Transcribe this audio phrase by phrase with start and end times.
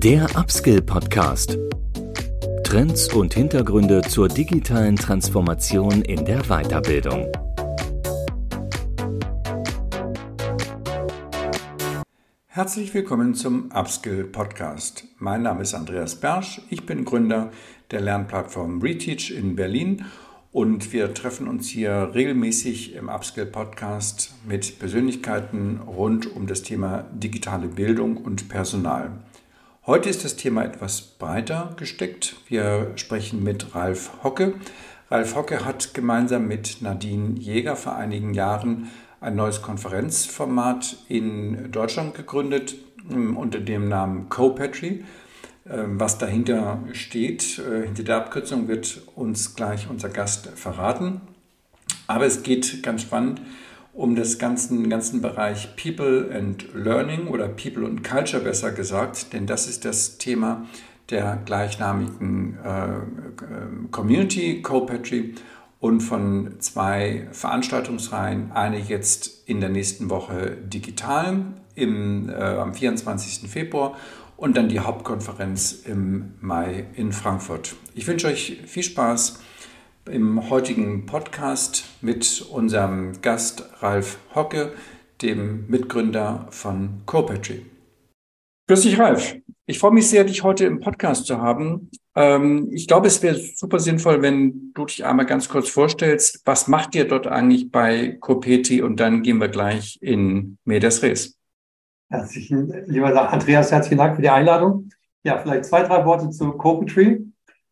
[0.00, 1.58] Der Upskill Podcast.
[2.62, 7.26] Trends und Hintergründe zur digitalen Transformation in der Weiterbildung.
[12.46, 15.08] Herzlich willkommen zum Upskill Podcast.
[15.18, 16.62] Mein Name ist Andreas Bersch.
[16.70, 17.50] Ich bin Gründer
[17.90, 20.04] der Lernplattform Reteach in Berlin
[20.52, 27.04] und wir treffen uns hier regelmäßig im Upskill Podcast mit Persönlichkeiten rund um das Thema
[27.12, 29.10] digitale Bildung und Personal.
[29.88, 32.36] Heute ist das Thema etwas breiter gesteckt.
[32.46, 34.52] Wir sprechen mit Ralf Hocke.
[35.10, 38.90] Ralf Hocke hat gemeinsam mit Nadine Jäger vor einigen Jahren
[39.22, 42.74] ein neues Konferenzformat in Deutschland gegründet
[43.10, 45.04] ähm, unter dem Namen CoPatry.
[45.66, 51.22] Ähm, was dahinter steht, äh, hinter der Abkürzung wird uns gleich unser Gast verraten.
[52.08, 53.40] Aber es geht ganz spannend
[53.98, 59.46] um das ganzen, ganzen Bereich People and Learning oder People and Culture besser gesagt, denn
[59.46, 60.66] das ist das Thema
[61.10, 65.34] der gleichnamigen äh, Community Co-Patry
[65.80, 73.50] und von zwei Veranstaltungsreihen, eine jetzt in der nächsten Woche digital im, äh, am 24.
[73.50, 73.96] Februar
[74.36, 77.74] und dann die Hauptkonferenz im Mai in Frankfurt.
[77.96, 79.40] Ich wünsche euch viel Spaß
[80.10, 84.72] im heutigen Podcast mit unserem Gast Ralf Hocke,
[85.22, 87.66] dem Mitgründer von CoPatry.
[88.68, 89.36] Grüß dich, Ralf.
[89.66, 91.90] Ich freue mich sehr, dich heute im Podcast zu haben.
[92.14, 96.42] Ähm, ich glaube, es wäre super sinnvoll, wenn du dich einmal ganz kurz vorstellst.
[96.44, 98.82] Was macht ihr dort eigentlich bei Copeti?
[98.82, 101.36] Und dann gehen wir gleich in Medias Res.
[102.10, 104.90] Herzlichen, lieber Andreas, herzlichen Dank für die Einladung.
[105.22, 107.27] Ja, vielleicht zwei, drei Worte zu Copetry.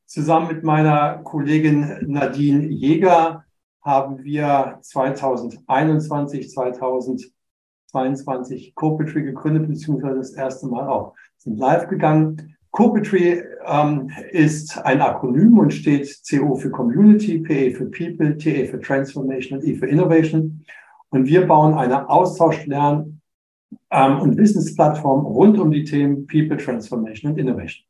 [0.07, 3.45] Zusammen mit meiner Kollegin Nadine Jäger
[3.83, 12.55] haben wir 2021, 2022 Copetry gegründet, beziehungsweise das erste Mal auch sind live gegangen.
[12.71, 18.79] Copetry ähm, ist ein Akronym und steht CO für Community, PE für People, TE für
[18.81, 20.65] Transformation und E für Innovation.
[21.09, 23.21] Und wir bauen eine Austausch, Lern-
[23.91, 27.85] ähm, und Wissensplattform rund um die Themen People Transformation und Innovation.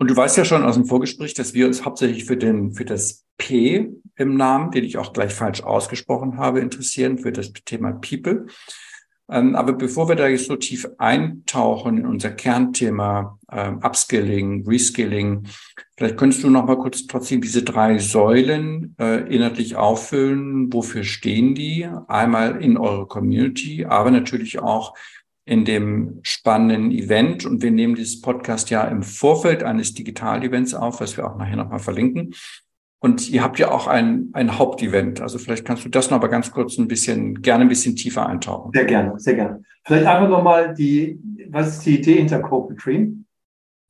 [0.00, 2.86] Und du weißt ja schon aus dem Vorgespräch, dass wir uns hauptsächlich für, den, für
[2.86, 7.92] das P im Namen, den ich auch gleich falsch ausgesprochen habe, interessieren, für das Thema
[7.92, 8.46] People.
[9.30, 15.46] Ähm, aber bevor wir da jetzt so tief eintauchen in unser Kernthema ähm, Upskilling, Reskilling,
[15.98, 20.72] vielleicht könntest du noch mal kurz trotzdem diese drei Säulen äh, inhaltlich auffüllen.
[20.72, 21.86] Wofür stehen die?
[22.08, 24.94] Einmal in eurer Community, aber natürlich auch
[25.50, 27.44] in dem spannenden Event.
[27.44, 31.56] Und wir nehmen dieses Podcast ja im Vorfeld eines Digital-Events auf, was wir auch nachher
[31.56, 32.34] noch mal verlinken.
[33.00, 35.20] Und ihr habt ja auch ein, ein Hauptevent.
[35.20, 38.28] Also vielleicht kannst du das noch aber ganz kurz ein bisschen, gerne ein bisschen tiefer
[38.28, 38.70] eintauchen.
[38.72, 39.64] Sehr gerne, sehr gerne.
[39.84, 41.18] Vielleicht einfach nochmal die,
[41.48, 43.12] was ist die Idee hinter Copetry?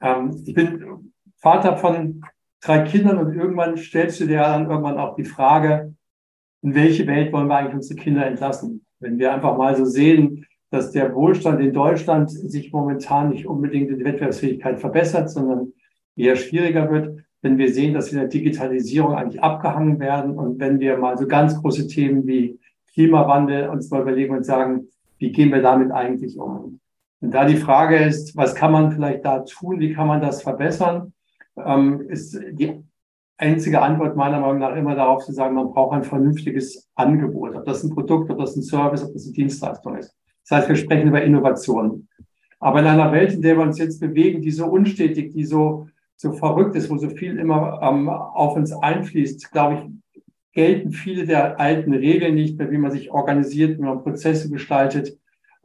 [0.01, 2.25] Ähm, ich bin Vater von
[2.63, 5.95] drei Kindern und irgendwann stellst du dir dann irgendwann auch die Frage,
[6.63, 8.87] in welche Welt wollen wir eigentlich unsere Kinder entlassen?
[8.99, 13.91] Wenn wir einfach mal so sehen, dass der Wohlstand in Deutschland sich momentan nicht unbedingt
[13.91, 15.73] in der Wettbewerbsfähigkeit verbessert, sondern
[16.17, 20.61] eher schwieriger wird, wenn wir sehen, dass wir in der Digitalisierung eigentlich abgehangen werden und
[20.61, 22.59] wenn wir mal so ganz große Themen wie
[22.93, 24.89] Klimawandel uns mal überlegen und sagen,
[25.19, 26.81] wie gehen wir damit eigentlich um?
[27.21, 30.43] Und da die Frage ist, was kann man vielleicht da tun, wie kann man das
[30.43, 31.13] verbessern,
[31.57, 32.83] ähm, ist die
[33.37, 37.65] einzige Antwort meiner Meinung nach immer darauf zu sagen, man braucht ein vernünftiges Angebot, ob
[37.65, 40.15] das ein Produkt, ob das ein Service, ob das eine Dienstleistung ist.
[40.49, 42.09] Das heißt, wir sprechen über Innovation.
[42.59, 45.87] Aber in einer Welt, in der wir uns jetzt bewegen, die so unstetig, die so
[46.21, 51.25] so verrückt ist, wo so viel immer ähm, auf uns einfließt, glaube ich, gelten viele
[51.25, 55.19] der alten Regeln nicht mehr, wie man sich organisiert, wie man Prozesse gestaltet.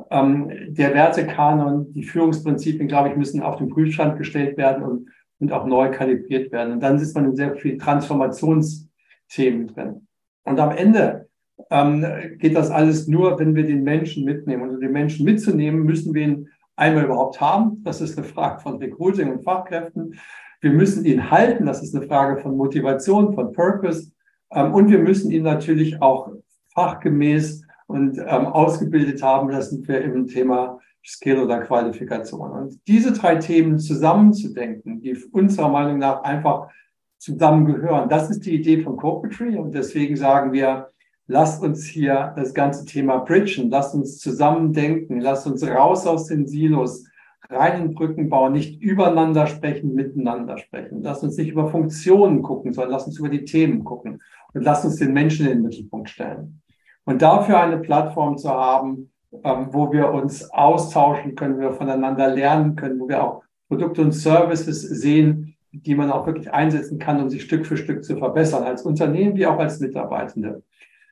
[0.10, 5.10] Ähm, der Wertekanon, die Führungsprinzipien, glaube ich, müssen auf den Prüfstand gestellt werden und,
[5.40, 6.76] und auch neu kalibriert werden.
[6.76, 10.08] Und dann sitzt man in sehr viel Transformationsthemen drin.
[10.46, 11.28] Und am Ende
[11.70, 12.06] ähm,
[12.38, 14.64] geht das alles nur, wenn wir den Menschen mitnehmen.
[14.64, 17.82] Und um den Menschen mitzunehmen, müssen wir ihn einmal überhaupt haben.
[17.84, 20.16] Das ist eine Frage von Recruiting und Fachkräften.
[20.62, 21.66] Wir müssen ihn halten.
[21.66, 24.12] Das ist eine Frage von Motivation, von Purpose.
[24.52, 26.32] Ähm, und wir müssen ihn natürlich auch
[26.74, 29.50] fachgemäß und ähm, ausgebildet haben.
[29.50, 32.52] Das sind wir im Thema Skill oder Qualifikation.
[32.52, 36.70] Und diese drei Themen zusammenzudenken, die unserer Meinung nach einfach
[37.18, 39.58] zusammengehören, das ist die Idee von Corporatry.
[39.58, 40.90] Und deswegen sagen wir,
[41.28, 46.48] lasst uns hier das ganze Thema bridgen, lasst uns zusammendenken, lasst uns raus aus den
[46.48, 47.06] Silos,
[47.50, 51.02] reinen Brücken bauen, nicht übereinander sprechen, miteinander sprechen.
[51.02, 54.22] Lass uns nicht über Funktionen gucken, sondern lass uns über die Themen gucken
[54.54, 56.62] und lass uns den Menschen in den Mittelpunkt stellen.
[57.06, 59.12] Und dafür eine Plattform zu haben,
[59.44, 64.02] ähm, wo wir uns austauschen können, wo wir voneinander lernen können, wo wir auch Produkte
[64.02, 68.16] und Services sehen, die man auch wirklich einsetzen kann, um sich Stück für Stück zu
[68.18, 70.64] verbessern, als Unternehmen wie auch als Mitarbeitende.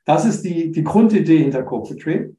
[0.04, 2.30] Das ist die, die Grundidee hinter Corporate Tree.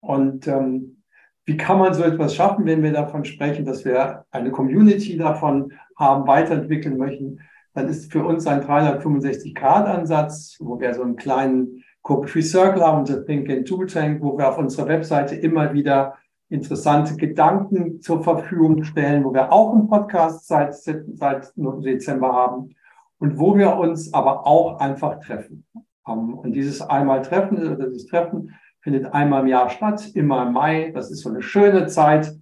[0.00, 1.02] Und ähm,
[1.44, 5.72] wie kann man so etwas schaffen, wenn wir davon sprechen, dass wir eine Community davon
[5.96, 7.40] haben, weiterentwickeln möchten?
[7.74, 13.00] Dann ist für uns ein 365-Grad-Ansatz, wo wir so einen kleinen Corporate Tree Circle haben,
[13.00, 16.16] unser Think and Tool Tank, wo wir auf unserer Webseite immer wieder
[16.48, 22.74] interessante Gedanken zur Verfügung stellen, wo wir auch einen Podcast seit, seit Dezember haben
[23.18, 25.64] und wo wir uns aber auch einfach treffen.
[26.04, 30.90] Und dieses einmal Treffen, oder dieses Treffen findet einmal im Jahr statt, immer im Mai.
[30.94, 32.32] Das ist so eine schöne Zeit,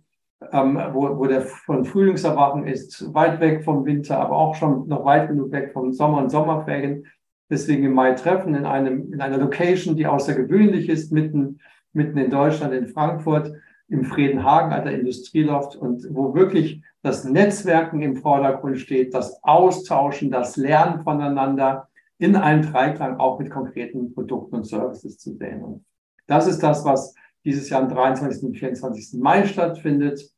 [0.52, 5.04] ähm, wo, wo der von Frühlingserwachen ist, weit weg vom Winter, aber auch schon noch
[5.04, 7.06] weit genug weg vom Sommer und Sommerferien.
[7.50, 11.58] Deswegen im Mai treffen in einem, in einer Location, die außergewöhnlich ist, mitten,
[11.92, 13.52] mitten in Deutschland, in Frankfurt
[13.88, 20.56] im Friedenhagen, alter Industrieloft und wo wirklich das Netzwerken im Vordergrund steht, das Austauschen, das
[20.56, 21.88] Lernen voneinander
[22.20, 25.62] in einem Dreiklang auch mit konkreten Produkten und Services zu sehen.
[25.62, 25.84] Und
[26.26, 27.14] das ist das, was
[27.44, 28.42] dieses Jahr am 23.
[28.44, 29.18] und 24.
[29.20, 30.30] Mai stattfindet.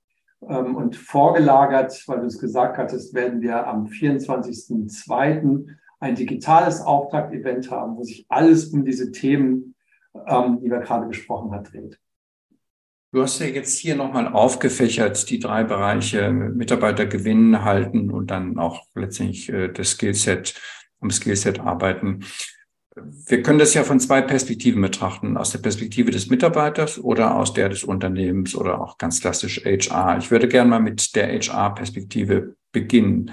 [0.48, 5.66] Ähm, und vorgelagert, weil du es gesagt hattest, werden wir am 24.02.
[6.00, 9.74] ein digitales Auftaktevent haben, wo sich alles um diese Themen,
[10.26, 11.98] ähm, die wir gerade besprochen haben, dreht.
[13.12, 18.58] Du hast ja jetzt hier nochmal aufgefächert, die drei Bereiche Mitarbeiter gewinnen, halten und dann
[18.58, 20.54] auch letztendlich äh, das Skillset,
[21.02, 22.24] am Skillset arbeiten.
[22.94, 27.54] Wir können das ja von zwei Perspektiven betrachten, aus der Perspektive des Mitarbeiters oder aus
[27.54, 30.18] der des Unternehmens oder auch ganz klassisch HR.
[30.18, 33.30] Ich würde gerne mal mit der HR-Perspektive beginnen.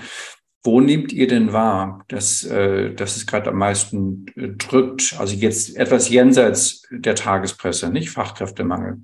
[0.63, 5.15] Wo nehmt ihr denn wahr, dass, äh, dass es gerade am meisten äh, drückt?
[5.17, 9.01] Also jetzt etwas jenseits der Tagespresse, nicht Fachkräftemangel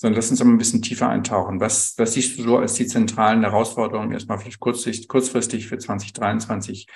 [0.00, 1.60] sondern lass uns mal ein bisschen tiefer eintauchen.
[1.60, 6.86] Was, was siehst du so als die zentralen Herausforderungen erstmal vielleicht kurzfristig, kurzfristig für 2023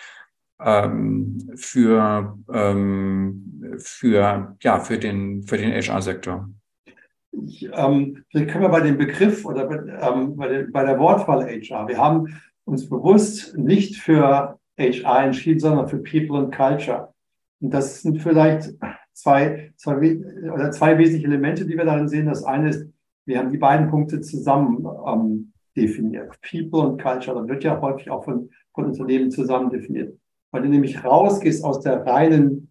[0.64, 6.48] ähm, für, ähm, für, ja, für den, für den HR-Sektor?
[7.72, 11.88] ähm, vielleicht können wir bei dem Begriff oder ähm, bei, der, bei der Wortwahl HR,
[11.88, 17.12] wir haben uns bewusst nicht für HR entschieden, sondern für People and Culture.
[17.60, 18.72] Und das sind vielleicht
[19.12, 20.20] zwei, zwei,
[20.52, 22.26] oder zwei wesentliche Elemente, die wir darin sehen.
[22.26, 22.86] Das eine ist,
[23.24, 26.38] wir haben die beiden Punkte zusammen ähm, definiert.
[26.48, 30.16] People und Culture, das wird ja häufig auch von, von Unternehmen zusammen definiert.
[30.52, 32.70] Weil du nämlich rausgehst aus der reinen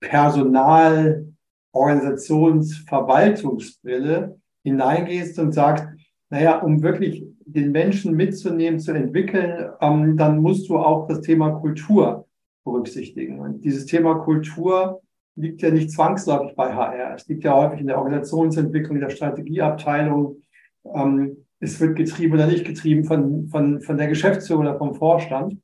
[0.00, 1.26] Personal-,
[1.72, 5.86] Organisations-, Verwaltungsbrille, hineingehst und sagst,
[6.30, 11.52] naja, um wirklich den Menschen mitzunehmen, zu entwickeln, ähm, dann musst du auch das Thema
[11.52, 12.26] Kultur
[12.64, 13.40] berücksichtigen.
[13.40, 15.00] Und dieses Thema Kultur
[15.36, 17.14] liegt ja nicht zwangsläufig bei HR.
[17.14, 20.42] Es liegt ja häufig in der Organisationsentwicklung, in der Strategieabteilung.
[20.84, 25.58] Ähm, es wird getrieben oder nicht getrieben von, von, von der Geschäftsführung oder vom Vorstand.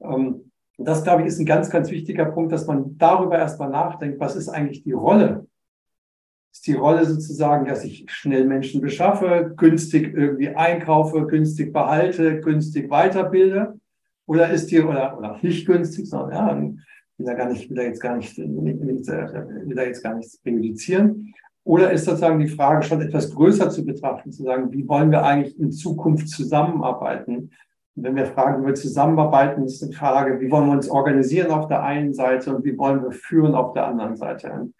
[0.00, 4.20] Ähm, das, glaube ich, ist ein ganz, ganz wichtiger Punkt, dass man darüber erstmal nachdenkt,
[4.20, 5.46] was ist eigentlich die Rolle?
[6.52, 12.90] Ist die Rolle sozusagen, dass ich schnell Menschen beschaffe, günstig irgendwie einkaufe, günstig behalte, günstig
[12.90, 13.78] weiterbilde?
[14.26, 16.84] Oder ist die, oder, oder nicht günstig, sondern ja,
[17.18, 21.34] will da gar nicht, will da jetzt gar nicht, will da jetzt gar nichts präjudizieren.
[21.64, 25.24] Oder ist sozusagen die Frage schon etwas größer zu betrachten, zu sagen, wie wollen wir
[25.24, 27.50] eigentlich in Zukunft zusammenarbeiten?
[27.94, 31.68] Wenn wir fragen, wie wir zusammenarbeiten, ist die Frage, wie wollen wir uns organisieren auf
[31.68, 34.70] der einen Seite und wie wollen wir führen auf der anderen Seite?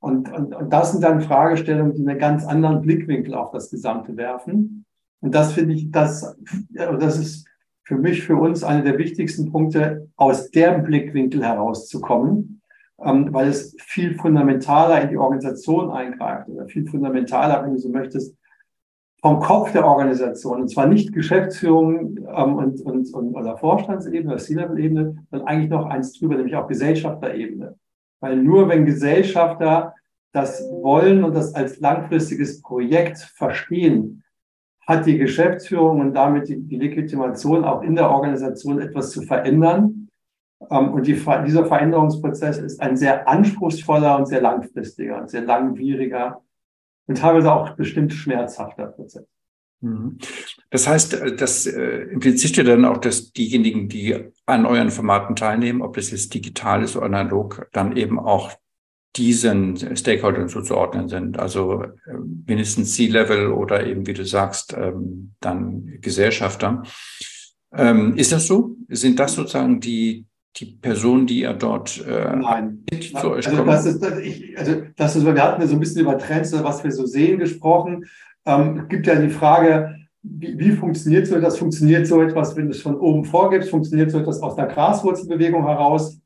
[0.00, 4.16] Und, und, und das sind dann Fragestellungen, die einen ganz anderen Blickwinkel auf das Gesamte
[4.16, 4.84] werfen.
[5.20, 6.36] Und das finde ich, das,
[6.70, 7.48] das ist
[7.84, 12.60] für mich, für uns eine der wichtigsten Punkte, aus dem Blickwinkel herauszukommen,
[13.02, 17.88] ähm, weil es viel fundamentaler in die Organisation eingreift oder viel fundamentaler, wenn du so
[17.88, 18.36] möchtest,
[19.20, 24.42] vom Kopf der Organisation, und zwar nicht Geschäftsführung ähm, und, und, und oder Vorstandsebene oder
[24.42, 27.76] C-Level-Ebene, sondern eigentlich noch eins drüber, nämlich auch Gesellschafterebene.
[28.20, 29.94] Weil nur wenn Gesellschafter
[30.32, 34.22] das wollen und das als langfristiges Projekt verstehen,
[34.86, 40.08] hat die Geschäftsführung und damit die, die Legitimation auch in der Organisation etwas zu verändern.
[40.70, 46.40] Ähm, und die, dieser Veränderungsprozess ist ein sehr anspruchsvoller und sehr langfristiger und sehr langwieriger
[47.08, 49.26] und teilweise auch bestimmt schmerzhafter Prozess.
[49.80, 50.18] Mhm.
[50.70, 55.82] Das heißt, das äh, impliziert ja dann auch, dass diejenigen, die an euren Formaten teilnehmen,
[55.82, 58.52] ob das jetzt digital ist oder analog, dann eben auch
[59.16, 61.38] diesen Stakeholdern zuzuordnen sind.
[61.38, 61.90] Also äh,
[62.46, 66.82] mindestens C-Level oder eben, wie du sagst, ähm, dann Gesellschafter.
[67.72, 68.76] Ähm, ist das so?
[68.88, 70.26] Sind das sozusagen die,
[70.60, 72.84] die Personen, die ihr dort äh, Nein.
[72.90, 73.68] zu euch also kommen?
[73.68, 76.52] Das ist, das, ich, also das ist, wir hatten ja so ein bisschen über Trends,
[76.52, 78.06] was wir so sehen, gesprochen.
[78.44, 81.58] Ähm, gibt ja die Frage, wie, wie funktioniert so etwas?
[81.58, 83.70] Funktioniert so etwas, wenn du es von oben vorgibst?
[83.70, 86.20] Funktioniert so etwas aus der Graswurzelbewegung heraus?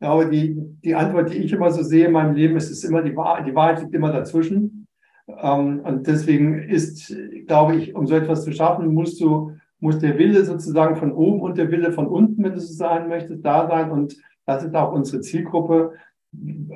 [0.00, 2.84] Ja, aber die, die Antwort, die ich immer so sehe in meinem Leben, ist, ist
[2.84, 3.46] immer die Wahrheit.
[3.46, 4.86] Die Wahrheit liegt immer dazwischen.
[5.26, 7.14] Ähm, und deswegen ist,
[7.46, 11.40] glaube ich, um so etwas zu schaffen, musst du, muss der Wille sozusagen von oben
[11.40, 13.90] und der Wille von unten, wenn du so sein möchtest, da sein.
[13.90, 14.16] Und
[14.46, 15.92] das ist auch unsere Zielgruppe.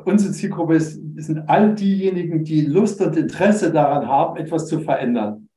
[0.04, 5.48] Unsere Zielgruppe ist, sind all diejenigen, die Lust und Interesse daran haben, etwas zu verändern.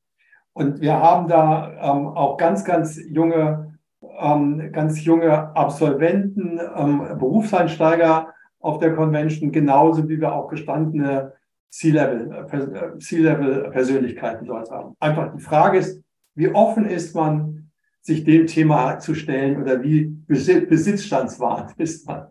[0.54, 3.78] Und wir haben da ähm, auch ganz, ganz junge,
[4.20, 11.34] ähm, ganz junge Absolventen, ähm, Berufseinsteiger auf der Convention, genauso wie wir auch gestandene
[11.72, 14.96] C-Level-Persönlichkeiten dort haben.
[15.00, 16.03] Einfach die Frage ist,
[16.36, 17.72] wie offen ist man,
[18.02, 22.28] sich dem Thema zu stellen oder wie besitzstandswahrend ist man?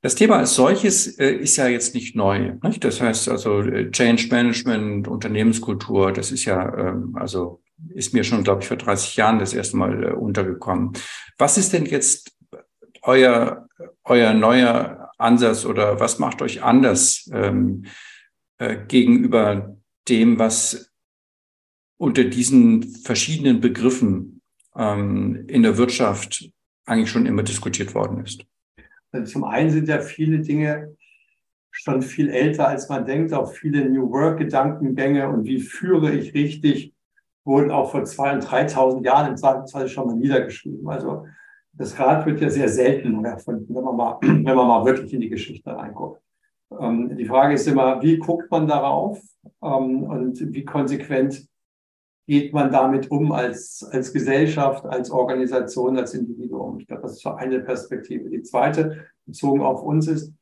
[0.00, 2.54] Das Thema als solches äh, ist ja jetzt nicht neu.
[2.64, 2.82] Nicht?
[2.82, 7.62] Das heißt also äh, Change Management, Unternehmenskultur, das ist ja, ähm, also
[7.94, 10.92] ist mir schon, glaube ich, vor 30 Jahren das erste Mal äh, untergekommen.
[11.38, 12.32] Was ist denn jetzt
[13.02, 13.68] euer,
[14.04, 17.84] euer neuer Ansatz oder was macht euch anders ähm,
[18.58, 19.76] äh, gegenüber
[20.08, 20.91] dem, was
[22.02, 24.40] unter diesen verschiedenen Begriffen
[24.76, 26.50] ähm, in der Wirtschaft
[26.84, 28.44] eigentlich schon immer diskutiert worden ist?
[29.12, 30.96] Also zum einen sind ja viele Dinge
[31.70, 33.32] schon viel älter, als man denkt.
[33.32, 36.92] Auch viele New Work-Gedankengänge und wie führe ich richtig,
[37.44, 40.88] wurden auch vor 2.000 und 3.000 Jahren im Zweifelsfall schon mal niedergeschrieben.
[40.88, 41.26] Also
[41.72, 45.20] das Rad wird ja sehr selten erfunden, wenn man mal, wenn man mal wirklich in
[45.20, 46.20] die Geschichte reinguckt.
[46.80, 49.20] Ähm, die Frage ist immer, wie guckt man darauf
[49.62, 51.46] ähm, und wie konsequent
[52.26, 56.78] geht man damit um als, als Gesellschaft, als Organisation, als Individuum?
[56.78, 58.30] Ich glaube, das ist so eine Perspektive.
[58.30, 60.32] Die zweite, bezogen auf uns, ist,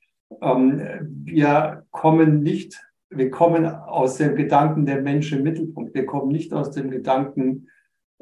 [0.42, 0.82] ähm,
[1.24, 5.94] wir kommen nicht, wir kommen aus dem Gedanken der Mensch im Mittelpunkt.
[5.94, 7.68] Wir kommen nicht aus dem Gedanken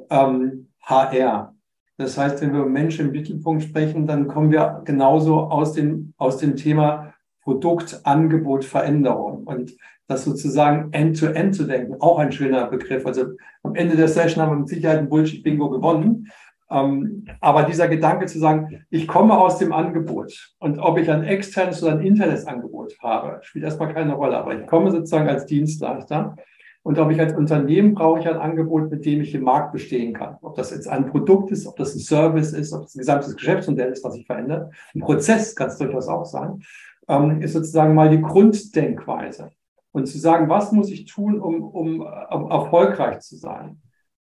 [0.08, 1.54] ähm, HR.
[1.98, 6.14] Das heißt, wenn wir über Mensch im Mittelpunkt sprechen, dann kommen wir genauso aus dem,
[6.16, 7.12] aus dem Thema
[7.42, 9.44] Produkt, Angebot, Veränderung.
[9.44, 9.76] Und
[10.08, 13.06] das sozusagen end-to-end -end zu denken, auch ein schöner Begriff.
[13.06, 13.26] Also
[13.62, 16.28] am Ende der Session haben wir mit Sicherheit ein Bullshit-Bingo gewonnen.
[16.70, 21.24] Ähm, aber dieser Gedanke zu sagen, ich komme aus dem Angebot und ob ich ein
[21.24, 24.36] externes oder ein internes Angebot habe, spielt erstmal keine Rolle.
[24.36, 26.36] Aber ich komme sozusagen als Dienstleister
[26.82, 30.14] und ob ich als Unternehmen brauche ich ein Angebot, mit dem ich im Markt bestehen
[30.14, 30.36] kann.
[30.42, 33.36] Ob das jetzt ein Produkt ist, ob das ein Service ist, ob das ein gesamtes
[33.36, 34.72] Geschäftsmodell ist, was sich verändert.
[34.94, 36.62] Ein Prozess kann es durchaus auch sein,
[37.08, 39.50] ähm, ist sozusagen mal die Grunddenkweise
[39.98, 43.80] und zu sagen, was muss ich tun, um, um, um erfolgreich zu sein.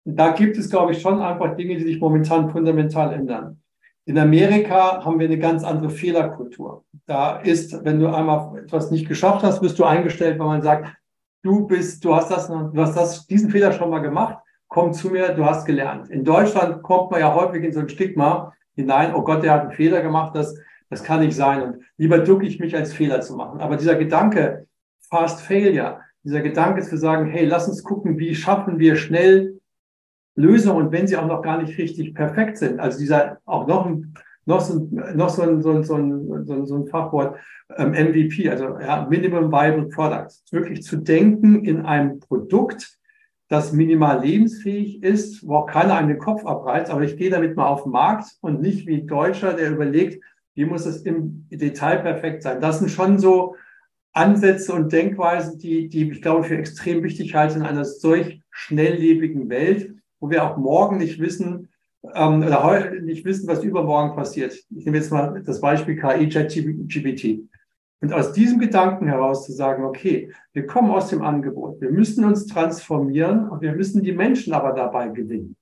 [0.05, 3.62] Und da gibt es, glaube ich, schon einfach Dinge, die sich momentan fundamental ändern.
[4.05, 6.84] In Amerika haben wir eine ganz andere Fehlerkultur.
[7.05, 10.93] Da ist, wenn du einmal etwas nicht geschafft hast, wirst du eingestellt, weil man sagt,
[11.41, 15.10] du bist, du hast das, du hast das, diesen Fehler schon mal gemacht, komm zu
[15.10, 16.10] mir, du hast gelernt.
[16.10, 19.62] In Deutschland kommt man ja häufig in so ein Stigma hinein, oh Gott, der hat
[19.62, 20.58] einen Fehler gemacht, das,
[20.89, 21.62] das kann nicht sein.
[21.62, 23.62] Und lieber ducke ich mich, als Fehler zu machen.
[23.62, 24.67] Aber dieser Gedanke,
[25.13, 26.00] Fast Failure.
[26.24, 29.60] Dieser Gedanke zu sagen, hey, lass uns gucken, wie schaffen wir schnell
[30.36, 32.79] Lösungen und wenn sie auch noch gar nicht richtig perfekt sind.
[32.79, 34.15] Also dieser auch noch ein,
[34.48, 37.38] noch so, noch so ein, so ein, so ein, so ein Fachwort
[37.77, 40.43] ähm, MVP, also ja, Minimum Viable Products.
[40.50, 42.98] Wirklich zu denken in einem Produkt,
[43.50, 47.55] das minimal lebensfähig ist, wo auch keiner einen den Kopf abreißt, aber ich gehe damit
[47.55, 50.24] mal auf den Markt und nicht wie Deutscher, der überlegt,
[50.55, 52.60] wie muss es im Detail perfekt sein.
[52.60, 53.55] Das sind schon so
[54.13, 59.50] Ansätze und Denkweisen, die, die ich glaube für extrem wichtig halte in einer solch schnelllebigen
[59.50, 61.70] Welt, wo wir auch morgen nicht wissen,
[62.13, 64.53] ähm, oder heute nicht wissen, was übermorgen passiert.
[64.53, 67.50] Ich nehme jetzt mal das Beispiel KI, ChatGPT.
[68.01, 72.25] Und aus diesem Gedanken heraus zu sagen, okay, wir kommen aus dem Angebot, wir müssen
[72.25, 75.55] uns transformieren und wir müssen die Menschen aber dabei gewinnen.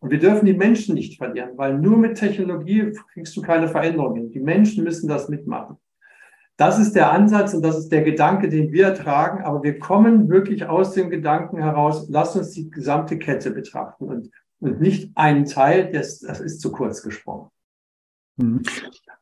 [0.00, 4.32] Und wir dürfen die Menschen nicht verlieren, weil nur mit Technologie kriegst du keine Veränderungen.
[4.32, 5.76] Die Menschen müssen das mitmachen.
[6.56, 9.42] Das ist der Ansatz und das ist der Gedanke, den wir tragen.
[9.42, 14.30] Aber wir kommen wirklich aus dem Gedanken heraus, lass uns die gesamte Kette betrachten und,
[14.60, 17.48] und nicht einen Teil, das, das ist zu kurz gesprungen.
[18.36, 18.62] Mhm.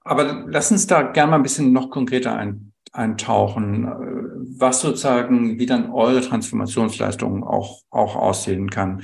[0.03, 3.87] Aber lass uns da gerne mal ein bisschen noch konkreter ein, eintauchen,
[4.59, 9.03] was sozusagen, wie dann eure Transformationsleistung auch, auch aussehen kann.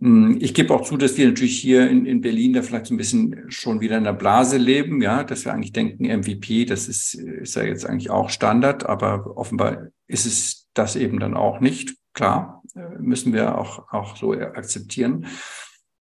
[0.00, 2.94] Hm, ich gebe auch zu, dass wir natürlich hier in, in Berlin da vielleicht so
[2.94, 6.88] ein bisschen schon wieder in der Blase leben, ja, dass wir eigentlich denken, MVP, das
[6.88, 11.60] ist, ist ja jetzt eigentlich auch Standard, aber offenbar ist es das eben dann auch
[11.60, 11.96] nicht.
[12.14, 15.26] Klar, äh, müssen wir auch, auch so akzeptieren.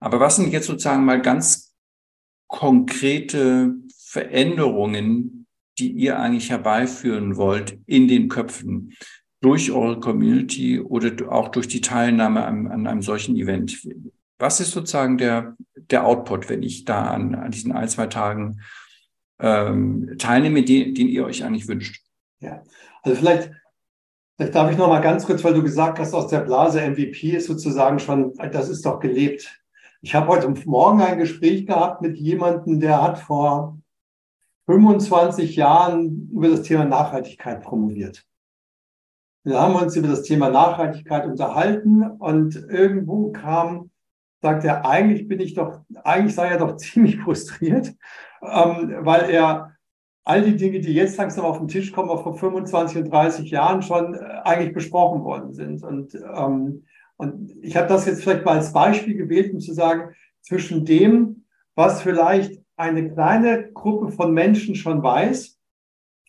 [0.00, 1.74] Aber was sind jetzt sozusagen mal ganz
[2.48, 5.46] konkrete Veränderungen,
[5.78, 8.94] die ihr eigentlich herbeiführen wollt in den Köpfen
[9.46, 13.88] durch eure Community oder auch durch die Teilnahme an, an einem solchen Event?
[14.40, 18.60] Was ist sozusagen der, der Output, wenn ich da an, an diesen ein, zwei Tagen
[19.38, 22.02] ähm, teilnehme, den, den ihr euch eigentlich wünscht?
[22.40, 22.64] Ja,
[23.04, 23.52] also vielleicht,
[24.36, 27.36] vielleicht darf ich noch mal ganz kurz, weil du gesagt hast, aus der Blase MVP
[27.36, 29.62] ist sozusagen schon, das ist doch gelebt.
[30.02, 33.78] Ich habe heute Morgen ein Gespräch gehabt mit jemandem, der hat vor
[34.66, 38.26] 25 Jahren über das Thema Nachhaltigkeit promoviert.
[39.46, 43.92] Wir haben uns über das Thema Nachhaltigkeit unterhalten und irgendwo kam,
[44.42, 47.94] sagt er, eigentlich bin ich doch, eigentlich sei er doch ziemlich frustriert,
[48.42, 49.76] ähm, weil er
[50.24, 53.48] all die Dinge, die jetzt langsam auf den Tisch kommen, auch vor 25 und 30
[53.48, 55.84] Jahren schon äh, eigentlich besprochen worden sind.
[55.84, 56.84] Und, ähm,
[57.16, 61.44] und ich habe das jetzt vielleicht mal als Beispiel gewählt, um zu sagen, zwischen dem,
[61.76, 65.55] was vielleicht eine kleine Gruppe von Menschen schon weiß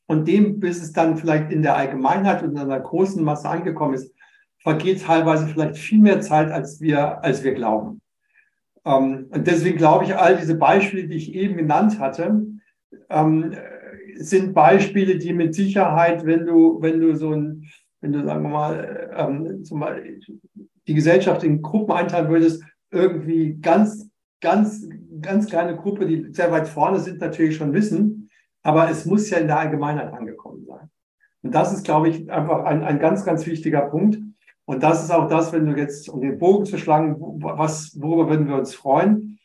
[0.08, 3.94] und dem, bis es dann vielleicht in der Allgemeinheit und in einer großen Masse angekommen
[3.94, 4.14] ist,
[4.60, 8.02] vergeht teilweise vielleicht viel mehr Zeit, als wir, als wir glauben.
[8.86, 12.46] Ähm, und deswegen glaube ich, all diese Beispiele, die ich eben genannt hatte,
[13.10, 13.56] ähm,
[14.16, 17.66] sind Beispiele, die mit Sicherheit, wenn du, wenn du so ein,
[18.02, 20.22] wenn du, sagen wir mal, ähm, zum Beispiel
[20.88, 24.10] die Gesellschaft in Gruppen einteilen würdest, irgendwie ganz,
[24.40, 24.88] ganz,
[25.22, 28.30] ganz kleine Gruppe, die sehr weit vorne sind, natürlich schon wissen.
[28.68, 30.90] Aber es muss ja in der Allgemeinheit angekommen sein.
[31.42, 34.20] Und das ist, glaube ich, einfach ein, ein ganz, ganz wichtiger Punkt.
[34.66, 38.30] Und das ist auch das, wenn du jetzt, um den Bogen zu schlagen, was, worüber
[38.30, 39.40] würden wir uns freuen?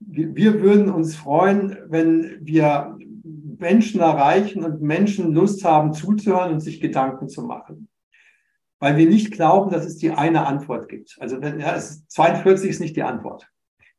[0.00, 2.98] Wir, würden uns freuen, wenn wir
[3.60, 7.88] Menschen erreichen und Menschen Lust haben zuzuhören und sich Gedanken zu machen.
[8.80, 11.16] Weil wir nicht glauben, dass es die eine Antwort gibt.
[11.20, 13.48] Also wenn, ja, es, 42 ist nicht die Antwort,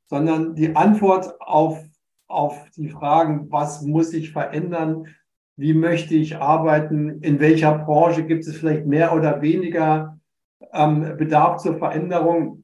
[0.08, 1.82] sondern die Antwort auf,
[2.28, 5.08] auf die Fragen, was muss ich verändern,
[5.58, 10.20] wie möchte ich arbeiten, in welcher Branche gibt es vielleicht mehr oder weniger
[10.74, 12.64] ähm, Bedarf zur Veränderung.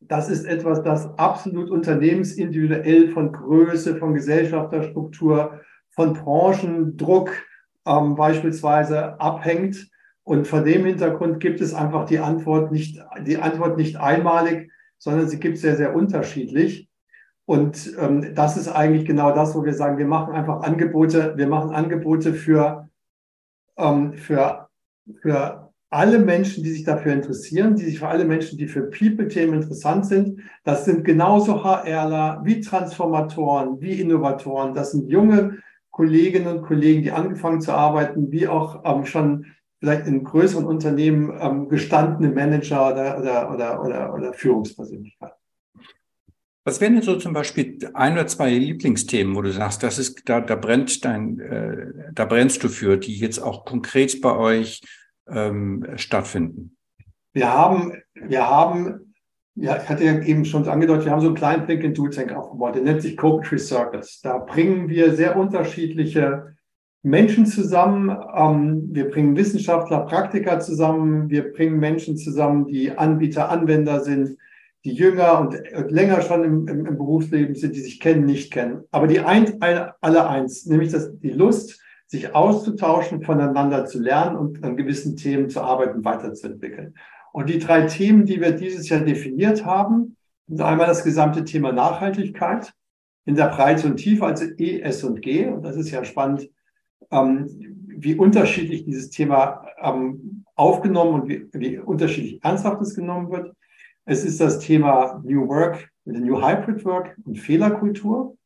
[0.00, 7.30] Das ist etwas, das absolut unternehmensindividuell von Größe, von Gesellschafterstruktur, von Branchendruck
[7.86, 9.90] ähm, beispielsweise abhängt.
[10.22, 15.28] Und vor dem Hintergrund gibt es einfach die Antwort nicht, die Antwort nicht einmalig, sondern
[15.28, 16.89] sie gibt sehr, sehr unterschiedlich.
[17.50, 21.48] Und ähm, das ist eigentlich genau das, wo wir sagen, wir machen einfach Angebote, wir
[21.48, 22.88] machen Angebote für,
[23.76, 24.68] ähm, für,
[25.20, 29.54] für alle Menschen, die sich dafür interessieren, die sich für alle Menschen, die für People-Themen
[29.62, 30.42] interessant sind.
[30.62, 34.72] Das sind genauso HRler wie Transformatoren, wie Innovatoren.
[34.72, 35.58] Das sind junge
[35.90, 39.46] Kolleginnen und Kollegen, die angefangen zu arbeiten, wie auch ähm, schon
[39.80, 45.39] vielleicht in größeren Unternehmen ähm, gestandene Manager oder, oder, oder, oder, oder Führungspersönlichkeiten.
[46.64, 50.28] Was wären denn so zum Beispiel ein oder zwei Lieblingsthemen, wo du sagst, das ist,
[50.28, 54.82] da, da brennt dein, äh, da brennst du für, die jetzt auch konkret bei euch
[55.26, 56.76] ähm, stattfinden?
[57.32, 59.14] Wir haben, wir haben,
[59.54, 62.08] ja, ich hatte ja eben schon angedeutet, wir haben so einen kleinen Think and Do
[62.08, 64.20] Tank aufgebaut, der nennt sich Copetree Circus.
[64.20, 66.56] Da bringen wir sehr unterschiedliche
[67.02, 68.14] Menschen zusammen.
[68.36, 71.30] Ähm, wir bringen Wissenschaftler, Praktiker zusammen.
[71.30, 74.36] Wir bringen Menschen zusammen, die Anbieter, Anwender sind
[74.84, 75.56] die jünger und
[75.90, 78.84] länger schon im, im, im, Berufsleben sind, die sich kennen, nicht kennen.
[78.90, 84.64] Aber die eint alle eins, nämlich das, die Lust, sich auszutauschen, voneinander zu lernen und
[84.64, 86.94] an gewissen Themen zu arbeiten, weiterzuentwickeln.
[87.32, 90.16] Und die drei Themen, die wir dieses Jahr definiert haben,
[90.48, 92.72] sind einmal das gesamte Thema Nachhaltigkeit
[93.26, 95.46] in der Breite und Tiefe, also E, S und G.
[95.46, 96.50] Und das ist ja spannend,
[97.12, 97.46] ähm,
[97.86, 103.54] wie unterschiedlich dieses Thema ähm, aufgenommen und wie, wie unterschiedlich ernsthaft es genommen wird.
[104.10, 108.36] Es ist das Thema New Work, New Hybrid Work und Fehlerkultur.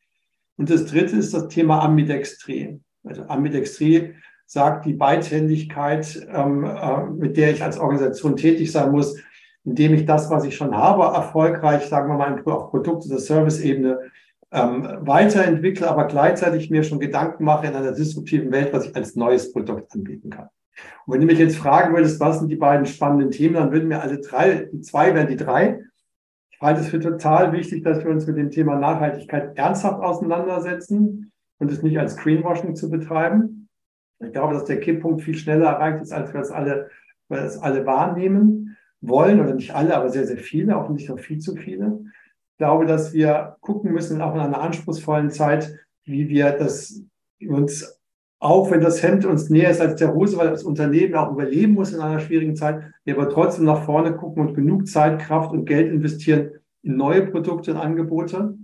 [0.59, 2.83] Und das dritte ist das Thema Ambidextrie.
[3.03, 4.12] Also Ambidextrie
[4.44, 9.18] sagt die Beidhändigkeit, ähm, äh, mit der ich als Organisation tätig sein muss,
[9.64, 14.00] indem ich das, was ich schon habe, erfolgreich, sagen wir mal, auf Produkt- oder Service-Ebene
[14.53, 19.16] ähm, weiterentwickle, aber gleichzeitig mir schon Gedanken mache in einer disruptiven Welt, was ich als
[19.16, 20.50] neues Produkt anbieten kann.
[21.06, 23.88] Und wenn du mich jetzt fragen würdest, was sind die beiden spannenden Themen, dann würden
[23.88, 25.80] mir alle drei, die zwei wären die drei.
[26.50, 31.32] Ich halte es für total wichtig, dass wir uns mit dem Thema Nachhaltigkeit ernsthaft auseinandersetzen
[31.58, 33.68] und es nicht als Greenwashing zu betreiben.
[34.20, 36.90] Ich glaube, dass der Kipppunkt viel schneller erreicht ist, als wir es alle,
[37.28, 41.18] wir es alle wahrnehmen wollen, oder nicht alle, aber sehr, sehr viele, auch nicht noch
[41.18, 42.00] viel zu viele.
[42.52, 47.02] Ich glaube, dass wir gucken müssen, auch in einer anspruchsvollen Zeit, wie wir das
[47.46, 48.00] uns
[48.44, 51.72] auch wenn das Hemd uns näher ist als der Hose, weil das Unternehmen auch überleben
[51.72, 55.52] muss in einer schwierigen Zeit, wir aber trotzdem nach vorne gucken und genug Zeit, Kraft
[55.52, 56.50] und Geld investieren
[56.83, 58.54] in neue Produkte und Angebote.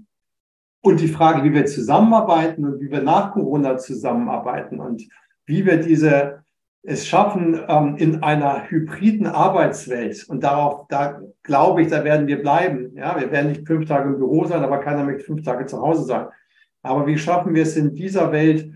[0.83, 5.09] Und die Frage, wie wir zusammenarbeiten und wie wir nach Corona zusammenarbeiten und
[5.47, 6.43] wie wir diese,
[6.83, 12.43] es schaffen, ähm, in einer hybriden Arbeitswelt, und darauf, da glaube ich, da werden wir
[12.43, 12.93] bleiben.
[12.97, 15.81] Ja, wir werden nicht fünf Tage im Büro sein, aber keiner möchte fünf Tage zu
[15.81, 16.27] Hause sein.
[16.83, 18.71] Aber wie schaffen wir es in dieser Welt,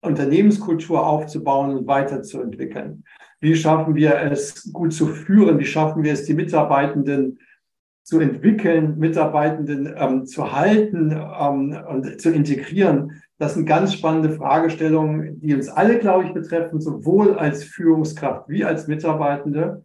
[0.00, 3.04] Unternehmenskultur aufzubauen und weiterzuentwickeln?
[3.40, 5.58] Wie schaffen wir es, gut zu führen?
[5.58, 7.38] Wie schaffen wir es, die Mitarbeitenden
[8.02, 13.22] zu entwickeln, Mitarbeitenden ähm, zu halten ähm, und zu integrieren?
[13.38, 18.64] Das sind ganz spannende Fragestellungen, die uns alle, glaube ich, betreffen, sowohl als Führungskraft wie
[18.64, 19.82] als Mitarbeitende.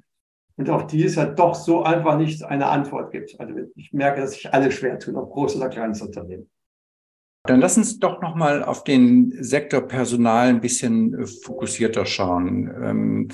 [0.56, 3.40] Und auf die es ja doch so einfach nicht eine Antwort gibt.
[3.40, 6.48] Also ich merke, dass sich alle schwer tun, ob groß oder kleines Unternehmen.
[7.46, 12.74] Dann lass uns doch nochmal auf den Sektor Personal ein bisschen äh, fokussierter schauen.
[12.82, 13.28] Ähm,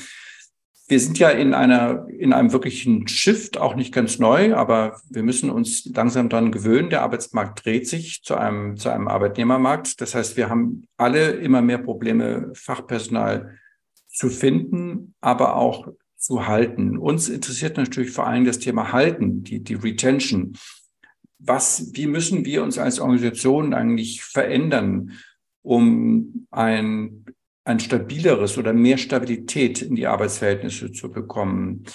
[0.87, 5.21] wir sind ja in einer, in einem wirklichen Shift, auch nicht ganz neu, aber wir
[5.21, 6.89] müssen uns langsam daran gewöhnen.
[6.89, 10.01] Der Arbeitsmarkt dreht sich zu einem, zu einem Arbeitnehmermarkt.
[10.01, 13.59] Das heißt, wir haben alle immer mehr Probleme, Fachpersonal
[14.07, 16.97] zu finden, aber auch zu halten.
[16.97, 20.53] Uns interessiert natürlich vor allem das Thema Halten, die, die Retention
[21.39, 25.13] was, wie müssen wir uns als Organisation eigentlich verändern,
[25.61, 27.25] um ein,
[27.63, 31.85] ein stabileres oder mehr Stabilität in die Arbeitsverhältnisse zu bekommen?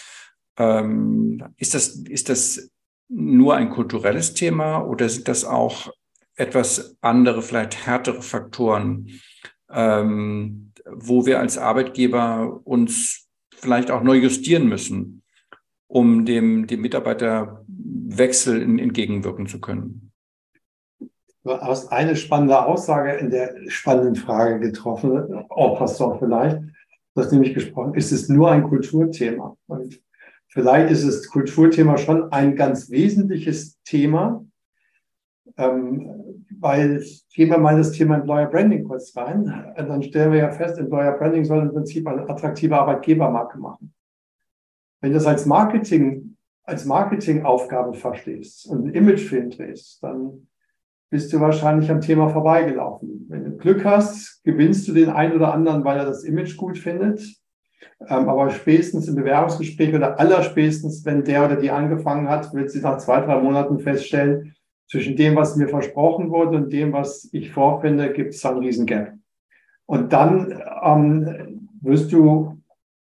[0.57, 2.71] Ähm, ist das, ist das
[3.09, 5.93] nur ein kulturelles Thema oder sind das auch
[6.37, 9.21] etwas andere, vielleicht härtere Faktoren,
[9.71, 15.23] ähm, wo wir als Arbeitgeber uns vielleicht auch neu justieren müssen,
[15.87, 20.13] um dem, dem Mitarbeiter Wechsel entgegenwirken zu können.
[21.45, 26.59] Du hast eine spannende Aussage in der spannenden Frage getroffen, oh, Pastor vielleicht.
[27.15, 29.57] Du hast nämlich gesprochen, ist es nur ein Kulturthema?
[29.67, 30.01] Und
[30.49, 34.45] vielleicht ist das Kulturthema schon ein ganz wesentliches Thema,
[35.59, 39.75] ähm, weil gehen wir mal das Thema Employer Branding kurz rein.
[39.77, 43.93] Dann stellen wir ja fest, Employer Branding soll im Prinzip eine attraktive Arbeitgebermarke machen.
[45.05, 50.49] Wenn das als Marketing als Marketingaufgabe verstehst und ein Imagefilm drehst, dann
[51.11, 53.27] bist du wahrscheinlich am Thema vorbeigelaufen.
[53.29, 56.79] Wenn du Glück hast, gewinnst du den einen oder anderen, weil er das Image gut
[56.79, 57.21] findet.
[58.09, 62.81] Ähm, aber spätestens im Bewerbungsgespräch oder allerspätestens, wenn der oder die angefangen hat, wird sie
[62.81, 64.55] nach zwei, drei Monaten feststellen,
[64.89, 68.87] zwischen dem, was mir versprochen wurde und dem, was ich vorfinde, gibt es einen riesen
[68.87, 69.13] Gap.
[69.85, 72.54] Und dann ähm, wirst du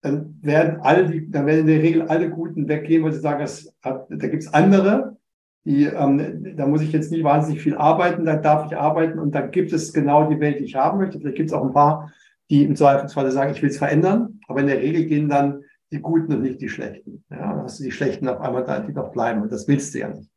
[0.06, 3.40] dann werden alle, die, dann werden in der Regel alle Guten weggehen, weil sie sagen,
[3.40, 5.18] das, da gibt es andere,
[5.64, 9.34] die, ähm, da muss ich jetzt nicht wahnsinnig viel arbeiten, da darf ich arbeiten und
[9.34, 11.20] da gibt es genau die Welt, die ich haben möchte.
[11.20, 12.14] Vielleicht gibt es auch ein paar,
[12.52, 16.00] die im Zweifelsfall sagen, ich will es verändern, aber in der Regel gehen dann die
[16.00, 17.24] Guten und nicht die Schlechten.
[17.32, 19.96] Ja, dann hast du die Schlechten auf einmal da, die noch bleiben und das willst
[19.96, 20.30] du ja nicht.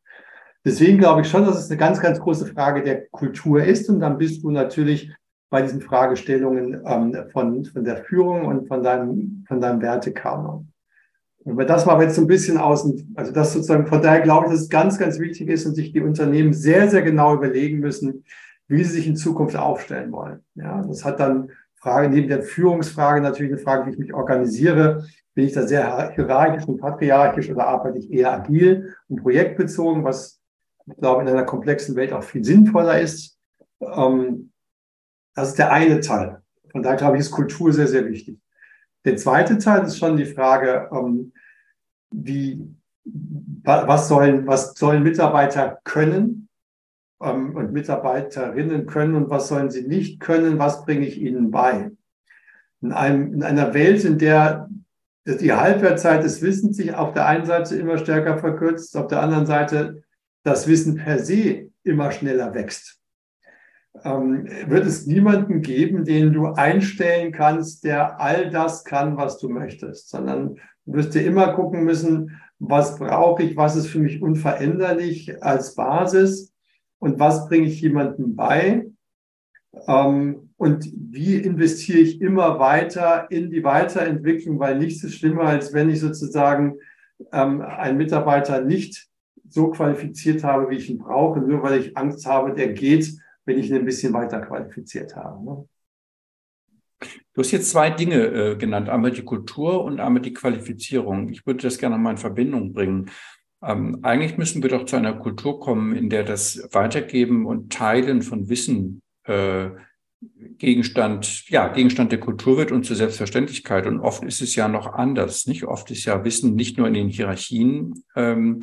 [0.65, 3.99] Deswegen glaube ich schon, dass es eine ganz, ganz große Frage der Kultur ist und
[3.99, 5.13] dann bist du natürlich
[5.49, 10.71] bei diesen Fragestellungen ähm, von, von der Führung und von deinem, von deinem Wertekanon.
[11.45, 14.51] Aber das war jetzt so ein bisschen außen, also das sozusagen, von daher glaube ich,
[14.51, 18.25] dass es ganz, ganz wichtig ist und sich die Unternehmen sehr, sehr genau überlegen müssen,
[18.67, 20.43] wie sie sich in Zukunft aufstellen wollen.
[20.55, 25.05] Ja, das hat dann Frage, neben der Führungsfrage natürlich eine Frage, wie ich mich organisiere.
[25.33, 30.41] Bin ich da sehr hierarchisch und patriarchisch oder arbeite ich eher agil und projektbezogen, was
[30.85, 33.37] ich glaube in einer komplexen Welt auch viel sinnvoller ist.
[33.81, 34.48] Ähm,
[35.35, 36.41] das ist der eine Teil.
[36.73, 38.39] Und da glaube ich, ist Kultur sehr, sehr wichtig.
[39.05, 41.31] Der zweite Teil ist schon die Frage, ähm,
[42.11, 42.65] wie,
[43.05, 46.49] was sollen, was sollen Mitarbeiter können
[47.21, 51.91] ähm, und Mitarbeiterinnen können und was sollen sie nicht können, was bringe ich ihnen bei.
[52.81, 54.69] In, einem, in einer Welt, in der
[55.25, 59.45] die Halbwertzeit des Wissens sich auf der einen Seite immer stärker verkürzt, auf der anderen
[59.45, 60.03] Seite
[60.43, 62.98] das Wissen per se immer schneller wächst
[64.03, 69.49] ähm, wird es niemanden geben, den du einstellen kannst, der all das kann, was du
[69.49, 74.21] möchtest, sondern du wirst dir immer gucken müssen, was brauche ich, was ist für mich
[74.21, 76.53] unveränderlich als Basis
[76.99, 78.85] und was bringe ich jemandem bei?
[79.87, 85.73] Ähm, und wie investiere ich immer weiter in die Weiterentwicklung, weil nichts ist schlimmer, als
[85.73, 86.75] wenn ich sozusagen
[87.31, 89.07] ähm, einen Mitarbeiter nicht
[89.47, 93.09] so qualifiziert habe, wie ich ihn brauche, nur weil ich Angst habe, der geht
[93.49, 95.43] wenn ich ihn ein bisschen weiter qualifiziert habe.
[95.43, 95.67] Ne?
[97.33, 101.29] Du hast jetzt zwei Dinge äh, genannt, einmal die Kultur und einmal die Qualifizierung.
[101.29, 103.09] Ich würde das gerne mal in Verbindung bringen.
[103.63, 108.21] Ähm, eigentlich müssen wir doch zu einer Kultur kommen, in der das Weitergeben und Teilen
[108.21, 109.69] von Wissen äh,
[110.57, 113.87] Gegenstand, ja, Gegenstand der Kultur wird und zur Selbstverständlichkeit.
[113.87, 115.47] Und oft ist es ja noch anders.
[115.47, 118.59] Nicht oft ist ja Wissen nicht nur in den Hierarchien ähm,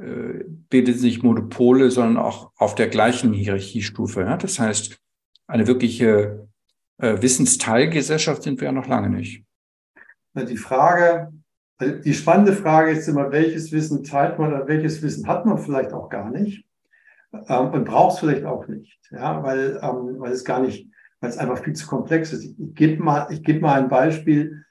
[0.00, 4.22] äh, bildet sich Monopole, sondern auch auf der gleichen Hierarchiestufe.
[4.22, 4.36] Ja?
[4.36, 4.98] Das heißt,
[5.46, 6.48] eine wirkliche
[6.98, 9.44] äh, Wissensteilgesellschaft sind wir ja noch lange nicht.
[10.34, 11.32] Die Frage,
[11.76, 15.58] also die spannende Frage ist immer, welches Wissen teilt man oder welches Wissen hat man
[15.58, 16.64] vielleicht auch gar nicht
[17.32, 20.88] ähm, und braucht es vielleicht auch nicht, ja, weil, ähm, weil es gar nicht,
[21.20, 22.44] weil es einfach viel zu komplex ist.
[22.44, 24.64] Ich, ich gebe mal, ich mal ein Beispiel.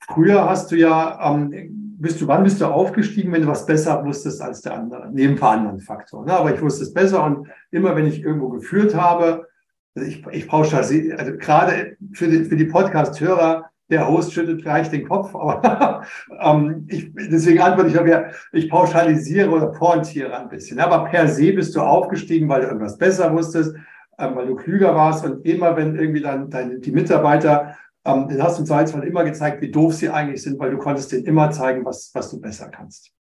[0.00, 4.04] Früher hast du ja, ähm, bist du, wann bist du aufgestiegen, wenn du was besser
[4.04, 5.10] wusstest als der andere?
[5.12, 6.26] Neben ein paar anderen Faktoren.
[6.26, 6.32] Ne?
[6.32, 9.46] Aber ich wusste es besser und immer wenn ich irgendwo geführt habe,
[9.94, 14.88] also ich, ich pauschalisiere, also gerade für die, für die Podcast-Hörer, der Host schüttelt gleich
[14.88, 16.04] den Kopf, aber
[16.40, 20.78] ähm, ich, deswegen antworte ich auch ja, ich pauschalisiere oder pointiere ein bisschen.
[20.78, 23.74] Aber per se bist du aufgestiegen, weil du irgendwas besser wusstest,
[24.18, 28.42] ähm, weil du klüger warst und immer, wenn irgendwie dann deine, die Mitarbeiter, ähm, den
[28.42, 31.24] hast du im Zweifelsfall immer gezeigt, wie doof sie eigentlich sind, weil du konntest denen
[31.24, 33.12] immer zeigen, was, was du besser kannst.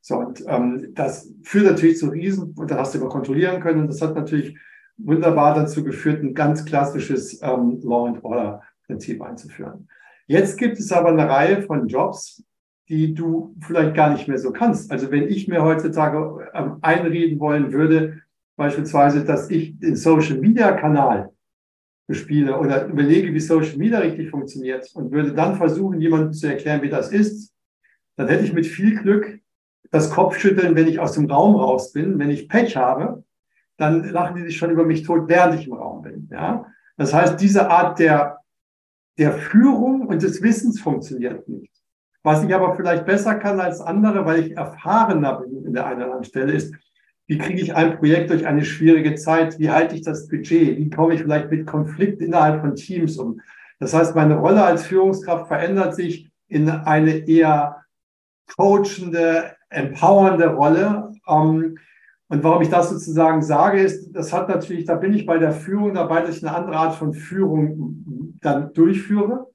[0.00, 3.82] So, und ähm, das führt natürlich zu Riesen, und dann hast du immer kontrollieren können.
[3.82, 4.58] Und das hat natürlich
[4.96, 9.88] wunderbar dazu geführt, ein ganz klassisches ähm, Law and Order Prinzip einzuführen.
[10.26, 12.44] Jetzt gibt es aber eine Reihe von Jobs,
[12.88, 14.90] die du vielleicht gar nicht mehr so kannst.
[14.90, 18.20] Also wenn ich mir heutzutage ähm, einreden wollen würde,
[18.56, 21.30] beispielsweise, dass ich den Social Media Kanal
[22.06, 26.82] bespiele oder überlege, wie Social Media richtig funktioniert und würde dann versuchen, jemandem zu erklären,
[26.82, 27.52] wie das ist,
[28.16, 29.40] dann hätte ich mit viel Glück
[29.90, 32.18] das Kopfschütteln, wenn ich aus dem Raum raus bin.
[32.18, 33.24] Wenn ich Pech habe,
[33.76, 36.28] dann lachen die sich schon über mich tot, während ich im Raum bin.
[36.30, 36.66] Ja?
[36.96, 38.38] Das heißt, diese Art der
[39.18, 41.72] der Führung und des Wissens funktioniert nicht.
[42.22, 45.96] Was ich aber vielleicht besser kann als andere, weil ich erfahrener bin in der einen
[45.96, 46.74] oder anderen Stelle, ist,
[47.26, 49.58] wie kriege ich ein Projekt durch eine schwierige Zeit?
[49.58, 50.76] Wie halte ich das Budget?
[50.78, 53.40] Wie komme ich vielleicht mit Konflikt innerhalb von Teams um?
[53.78, 57.84] Das heißt, meine Rolle als Führungskraft verändert sich in eine eher
[58.56, 61.12] coachende, empowernde Rolle.
[61.26, 61.78] Ähm,
[62.28, 65.52] und warum ich das sozusagen sage, ist, das hat natürlich, da bin ich bei der
[65.52, 69.46] Führung dabei, dass ich eine andere Art von Führung dann durchführe.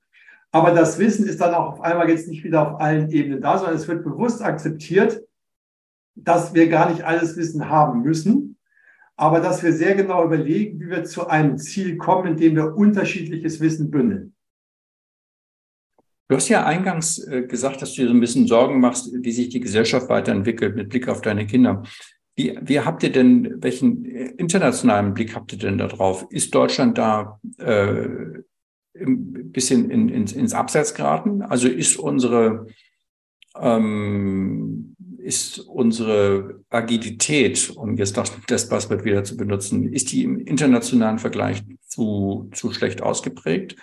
[0.51, 3.57] Aber das Wissen ist dann auch auf einmal jetzt nicht wieder auf allen Ebenen da,
[3.57, 5.21] sondern es wird bewusst akzeptiert,
[6.23, 8.57] dass wir gar nicht alles Wissen haben müssen,
[9.15, 13.59] aber dass wir sehr genau überlegen, wie wir zu einem Ziel kommen, indem wir unterschiedliches
[13.59, 14.33] Wissen bündeln.
[16.29, 19.49] Du hast ja eingangs äh, gesagt, dass du dir ein bisschen Sorgen machst, wie sich
[19.49, 21.83] die Gesellschaft weiterentwickelt mit Blick auf deine Kinder.
[22.35, 26.27] Wie, wie habt ihr denn, welchen internationalen Blick habt ihr denn da drauf?
[26.29, 28.07] Ist Deutschland da äh,
[28.95, 31.41] ein bisschen in, in, ins Abseits geraten?
[31.41, 32.67] Also ist unsere,
[33.59, 40.39] ähm, ist unsere Agilität, um jetzt das, das Passwort wieder zu benutzen, ist die im
[40.39, 43.75] internationalen Vergleich zu, zu schlecht ausgeprägt?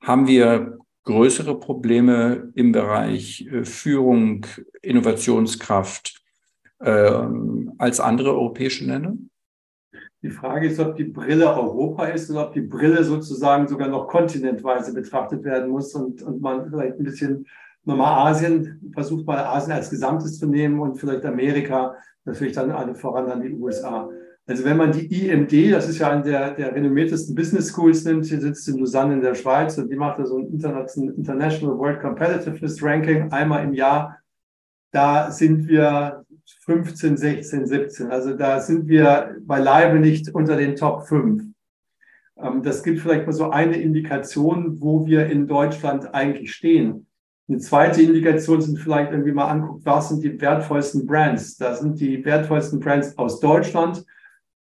[0.00, 4.46] Haben wir größere Probleme im Bereich äh, Führung,
[4.82, 6.22] Innovationskraft,
[6.80, 9.14] ähm, als andere europäische Länder?
[10.22, 14.06] Die Frage ist, ob die Brille Europa ist oder ob die Brille sozusagen sogar noch
[14.06, 17.46] kontinentweise betrachtet werden muss und, und man vielleicht ein bisschen
[17.84, 22.94] nochmal Asien, versucht mal Asien als Gesamtes zu nehmen und vielleicht Amerika, natürlich dann alle
[22.94, 24.08] voran dann die USA.
[24.46, 28.26] Also wenn man die IMD, das ist ja eine der, der renommiertesten Business Schools nimmt,
[28.26, 32.00] hier sitzt in Lausanne in der Schweiz und die macht da so ein International World
[32.00, 34.18] Competitiveness Ranking einmal im Jahr.
[34.90, 36.24] Da sind wir
[36.64, 38.10] 15, 16, 17.
[38.10, 41.44] Also da sind wir beileibe nicht unter den Top 5.
[42.36, 47.06] Ähm, das gibt vielleicht mal so eine Indikation, wo wir in Deutschland eigentlich stehen.
[47.52, 51.58] Eine zweite Indikation sind vielleicht irgendwie mal anguckt, was sind die wertvollsten Brands?
[51.58, 54.06] Da sind die wertvollsten Brands aus Deutschland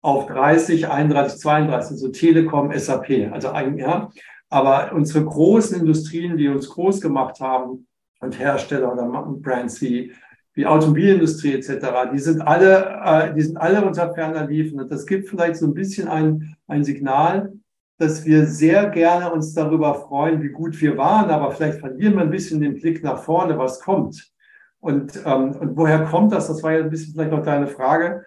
[0.02, 3.32] auf 30, 31, 32, so Telekom, SAP.
[3.32, 4.10] Also eigentlich, ja.
[4.49, 7.86] Aber unsere großen Industrien, die uns groß gemacht haben
[8.21, 9.06] und Hersteller oder
[9.39, 10.12] Brands wie
[10.56, 14.82] die Automobilindustrie etc., die sind alle, äh, die sind alle unter ferner Liefen.
[14.82, 17.54] Und das gibt vielleicht so ein bisschen ein, ein Signal,
[17.99, 22.21] dass wir sehr gerne uns darüber freuen, wie gut wir waren, aber vielleicht verlieren wir
[22.21, 24.31] ein bisschen den Blick nach vorne, was kommt.
[24.79, 26.47] Und, ähm, und woher kommt das?
[26.47, 28.25] Das war ja ein bisschen vielleicht noch deine Frage.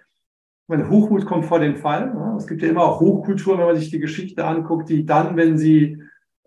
[0.67, 2.13] Meine Hochmut kommt vor den Fall.
[2.15, 2.35] Ja.
[2.37, 5.57] Es gibt ja immer auch Hochkulturen, wenn man sich die Geschichte anguckt, die dann, wenn
[5.57, 6.03] sie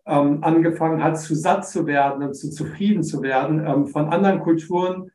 [0.07, 4.39] ähm, angefangen hat, zu satt zu werden und zu zufrieden zu werden, ähm, von anderen
[4.39, 5.11] Kulturen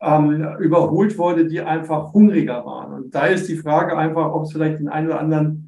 [0.00, 2.92] ähm, überholt wurde, die einfach hungriger waren.
[2.92, 5.61] Und da ist die Frage einfach, ob es vielleicht in einem oder anderen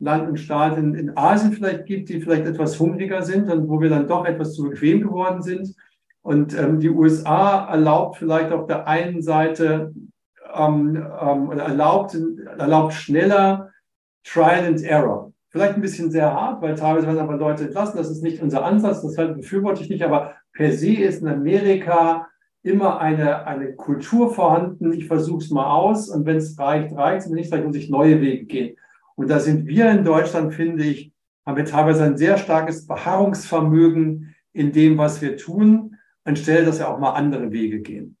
[0.00, 3.80] Land und Staat in, in Asien vielleicht gibt, die vielleicht etwas hungriger sind und wo
[3.80, 5.74] wir dann doch etwas zu bequem geworden sind.
[6.22, 9.92] Und ähm, die USA erlaubt vielleicht auf der einen Seite
[10.54, 12.16] ähm, ähm, oder erlaubt,
[12.58, 13.70] erlaubt schneller
[14.24, 15.32] Trial and Error.
[15.50, 17.96] Vielleicht ein bisschen sehr hart, weil teilweise werden aber Leute entlassen.
[17.96, 20.04] Das ist nicht unser Ansatz, das halt befürworte ich nicht.
[20.04, 22.26] Aber per se ist in Amerika
[22.62, 27.22] immer eine, eine Kultur vorhanden, ich versuche es mal aus und wenn es reicht, reicht
[27.22, 28.76] es, wenn nicht, dann muss ich neue Wege gehen.
[29.20, 31.12] Und da sind wir in Deutschland, finde ich,
[31.44, 36.88] haben wir teilweise ein sehr starkes Beharrungsvermögen in dem, was wir tun, anstelle, dass wir
[36.88, 38.16] auch mal andere Wege gehen.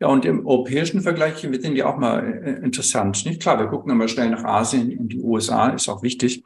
[0.00, 3.22] Ja, und im europäischen Vergleich wir sind ja auch mal äh, interessant.
[3.26, 6.42] Nicht klar, wir gucken immer schnell nach Asien und die USA ist auch wichtig.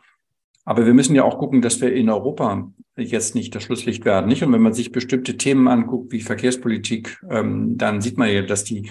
[0.64, 4.26] Aber wir müssen ja auch gucken, dass wir in Europa jetzt nicht das Schlusslicht werden.
[4.26, 4.42] Nicht?
[4.42, 8.64] Und wenn man sich bestimmte Themen anguckt, wie Verkehrspolitik, ähm, dann sieht man ja, dass
[8.64, 8.90] die,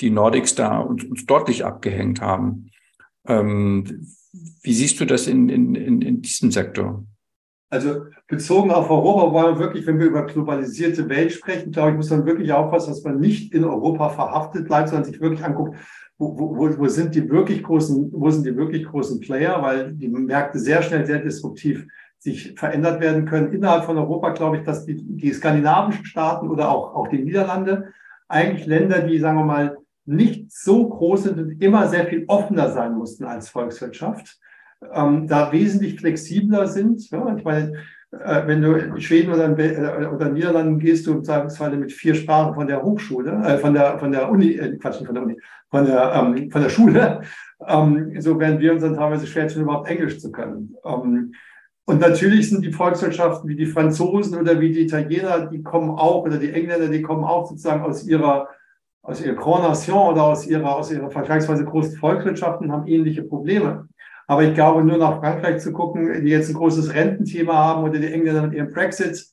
[0.00, 2.68] die Nordics da uns, uns deutlich abgehängt haben.
[3.26, 4.06] Ähm,
[4.62, 7.04] wie siehst du das in, in, in, in diesem Sektor?
[7.70, 11.96] Also bezogen auf Europa wollen wir wirklich, wenn wir über globalisierte Welt sprechen, glaube ich,
[11.96, 15.78] muss man wirklich aufpassen, dass man nicht in Europa verhaftet bleibt, sondern sich wirklich anguckt,
[16.18, 20.08] wo, wo, wo sind die wirklich großen, wo sind die wirklich großen Player, weil die
[20.08, 21.86] Märkte sehr schnell, sehr disruptiv
[22.18, 23.52] sich verändert werden können.
[23.52, 27.88] Innerhalb von Europa glaube ich, dass die, die skandinavischen Staaten oder auch, auch die Niederlande
[28.28, 32.70] eigentlich Länder, die, sagen wir mal, nicht so groß sind und immer sehr viel offener
[32.70, 34.38] sein mussten als Volkswirtschaft,
[34.92, 37.08] ähm, da wesentlich flexibler sind.
[37.10, 37.74] Ja, ich meine,
[38.10, 41.92] äh, wenn du in Schweden oder, in, äh, oder Niederlanden gehst, du im Zweifelsfall mit
[41.92, 45.22] vier Sprachen von der Hochschule, äh, von der von der Uni, äh, Quatsch, von der
[45.22, 47.20] Uni, von der ähm, von der Schule,
[47.66, 50.74] ähm, so werden wir uns dann teilweise schwer tun, überhaupt Englisch zu können.
[50.84, 51.32] Ähm,
[51.84, 56.22] und natürlich sind die Volkswirtschaften wie die Franzosen oder wie die Italiener, die kommen auch,
[56.24, 58.48] oder die Engländer, die kommen auch sozusagen aus ihrer
[59.02, 63.88] aus ihrer Grand Nation oder aus ihrer, aus ihrer vergleichsweise großen Volkswirtschaften haben ähnliche Probleme.
[64.28, 67.98] Aber ich glaube, nur nach Frankreich zu gucken, die jetzt ein großes Rententhema haben oder
[67.98, 69.26] die Engländer mit ihrem Brexit,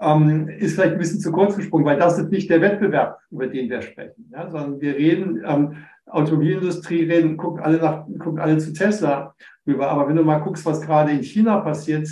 [0.00, 3.48] ähm, ist vielleicht ein bisschen zu kurz gesprungen, weil das ist nicht der Wettbewerb, über
[3.48, 5.76] den wir sprechen, ja, sondern wir reden, ähm,
[6.06, 9.34] Automobilindustrie reden, gucken alle nach, gucken alle zu Tesla
[9.66, 9.90] rüber.
[9.90, 12.08] Aber wenn du mal guckst, was gerade in China passiert,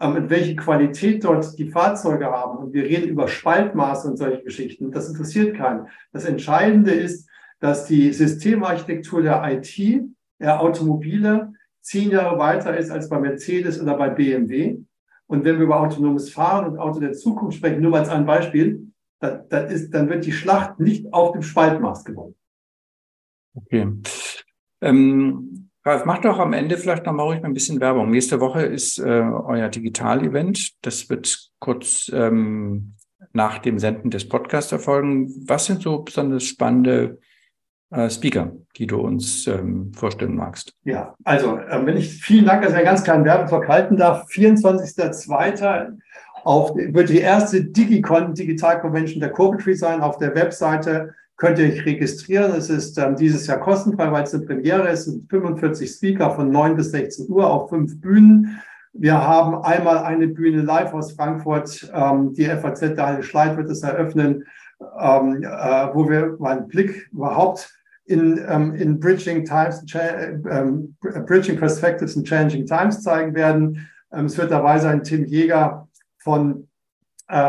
[0.00, 2.58] ähm, mit welcher Qualität dort die Fahrzeuge haben.
[2.58, 4.90] Und wir reden über Spaltmaße und solche Geschichten.
[4.90, 5.88] Das interessiert keinen.
[6.12, 7.28] Das Entscheidende ist,
[7.60, 10.04] dass die Systemarchitektur der IT,
[10.38, 14.78] der Automobile, zehn Jahre weiter ist als bei Mercedes oder bei BMW.
[15.26, 18.26] Und wenn wir über autonomes Fahren und Auto der Zukunft sprechen, nur mal als ein
[18.26, 22.34] Beispiel, dann, dann, ist, dann wird die Schlacht nicht auf dem Spaltmaß gewonnen.
[23.54, 23.88] Okay.
[24.80, 28.10] Ähm, Ralf, mach doch am Ende vielleicht noch mal ruhig ein bisschen Werbung.
[28.10, 30.84] Nächste Woche ist äh, euer Digital-Event.
[30.84, 32.94] Das wird kurz ähm,
[33.32, 35.32] nach dem Senden des Podcasts erfolgen.
[35.46, 37.18] Was sind so besonders spannende
[37.90, 40.74] äh, Speaker, die du uns ähm, vorstellen magst?
[40.84, 44.28] Ja, also äh, wenn ich vielen Dank, dass ich einen ganz kleinen Werbeblock halten darf.
[44.28, 45.98] 24.02.
[46.44, 51.68] Auf, wird die erste Digicon Digital Convention der Corporate sein auf der Webseite könnt ihr
[51.68, 52.52] euch registrieren.
[52.52, 55.00] Es ist ähm, dieses Jahr kostenfrei, weil es eine Premiere ist.
[55.00, 58.60] Es sind 45 Speaker von 9 bis 16 Uhr auf fünf Bühnen.
[58.92, 61.90] Wir haben einmal eine Bühne live aus Frankfurt.
[61.94, 64.44] Ähm, die FAZ, der Halle Schleit wird es eröffnen,
[65.00, 67.72] ähm, äh, wo wir mal einen Blick überhaupt
[68.06, 70.96] in, ähm, in Bridging Times, ähm,
[71.26, 73.88] Bridging Perspectives and Changing Times zeigen werden.
[74.12, 75.86] Ähm, es wird dabei sein Tim Jäger
[76.18, 76.67] von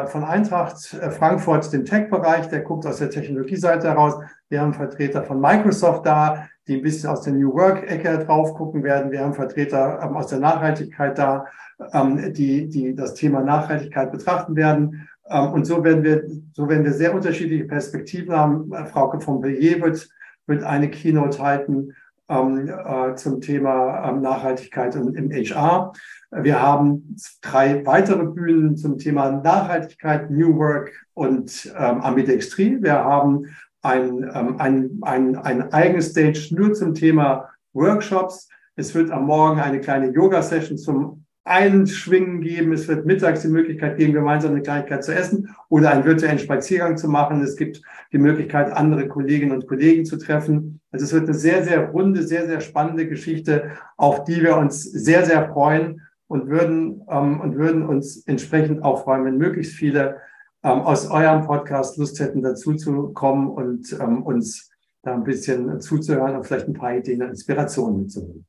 [0.08, 4.16] von Eintracht äh, Frankfurt, dem Tech-Bereich, der guckt aus der Technologieseite heraus.
[4.50, 8.84] Wir haben Vertreter von Microsoft da, die ein bisschen aus der New Work-Ecke drauf gucken
[8.84, 9.12] werden.
[9.12, 11.46] Wir haben Vertreter ähm, aus der Nachhaltigkeit da,
[11.94, 15.08] ähm, die, die das Thema Nachhaltigkeit betrachten werden.
[15.30, 18.74] Ähm, und so werden wir, so werden wir sehr unterschiedliche Perspektiven haben.
[18.74, 20.10] Äh, Frau von Bellier wird,
[20.46, 21.96] wird eine Keynote halten
[22.30, 25.94] ähm, äh, zum Thema ähm, Nachhaltigkeit im, im HR.
[26.32, 32.78] Wir haben drei weitere Bühnen zum Thema Nachhaltigkeit, New Work und ähm, Ambidextrie.
[32.82, 33.48] Wir haben
[33.82, 38.48] ein, ähm, ein, ein, ein eigenes Stage nur zum Thema Workshops.
[38.76, 42.74] Es wird am Morgen eine kleine Yoga-Session zum Einschwingen geben.
[42.74, 46.98] Es wird mittags die Möglichkeit geben, gemeinsam eine Kleinigkeit zu essen oder einen virtuellen Spaziergang
[46.98, 47.42] zu machen.
[47.42, 50.80] Es gibt die Möglichkeit, andere Kolleginnen und Kollegen zu treffen.
[50.92, 54.84] Also es wird eine sehr, sehr runde, sehr, sehr spannende Geschichte, auf die wir uns
[54.84, 60.18] sehr, sehr freuen und würden, ähm, und würden uns entsprechend auch freuen, wenn möglichst viele
[60.64, 64.70] ähm, aus eurem Podcast Lust hätten, dazu zu kommen und ähm, uns
[65.02, 68.46] da ein bisschen zuzuhören und vielleicht ein paar Ideen und Inspirationen mitzunehmen.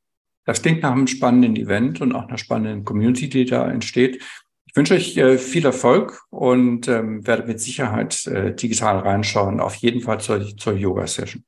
[0.51, 4.21] Das klingt nach einem spannenden Event und auch einer spannenden Community, die da entsteht.
[4.67, 9.77] Ich wünsche euch äh, viel Erfolg und ähm, werde mit Sicherheit äh, digital reinschauen, auf
[9.77, 11.45] jeden Fall zur, zur Yoga-Session.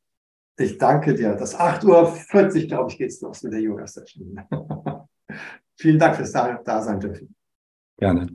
[0.57, 1.35] Ich danke dir.
[1.35, 4.39] Das 8.40 Uhr, glaube ich, geht es los mit der Yoga-Session.
[5.77, 7.35] Vielen Dank fürs da, da sein dürfen.
[7.99, 8.29] Gerne.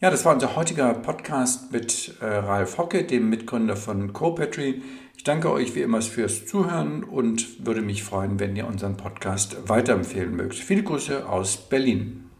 [0.00, 4.82] Ja, das war unser heutiger Podcast mit äh, Ralf Hocke, dem Mitgründer von CoPetry.
[5.20, 9.68] Ich danke euch wie immer fürs Zuhören und würde mich freuen, wenn ihr unseren Podcast
[9.68, 10.54] weiterempfehlen mögt.
[10.54, 12.30] Viele Grüße aus Berlin.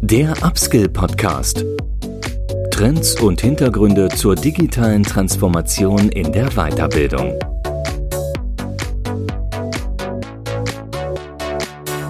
[0.00, 1.64] Der Upskill Podcast.
[2.72, 7.38] Trends und Hintergründe zur digitalen Transformation in der Weiterbildung.